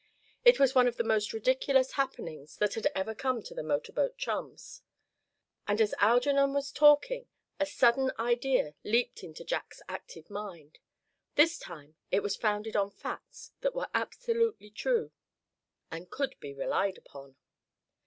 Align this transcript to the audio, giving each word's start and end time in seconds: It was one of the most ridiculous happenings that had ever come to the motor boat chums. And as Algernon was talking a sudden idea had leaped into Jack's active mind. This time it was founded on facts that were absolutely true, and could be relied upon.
It 0.43 0.59
was 0.59 0.73
one 0.73 0.87
of 0.87 0.97
the 0.97 1.03
most 1.03 1.31
ridiculous 1.31 1.91
happenings 1.91 2.57
that 2.57 2.73
had 2.73 2.87
ever 2.95 3.13
come 3.13 3.43
to 3.43 3.53
the 3.53 3.61
motor 3.61 3.93
boat 3.93 4.17
chums. 4.17 4.81
And 5.67 5.79
as 5.79 5.93
Algernon 5.99 6.53
was 6.55 6.71
talking 6.71 7.27
a 7.59 7.67
sudden 7.67 8.11
idea 8.17 8.63
had 8.63 8.75
leaped 8.83 9.23
into 9.23 9.43
Jack's 9.43 9.79
active 9.87 10.31
mind. 10.31 10.79
This 11.35 11.59
time 11.59 11.97
it 12.09 12.23
was 12.23 12.35
founded 12.35 12.75
on 12.75 12.89
facts 12.89 13.51
that 13.61 13.75
were 13.75 13.89
absolutely 13.93 14.71
true, 14.71 15.11
and 15.91 16.09
could 16.09 16.33
be 16.39 16.51
relied 16.51 16.97
upon. 16.97 17.35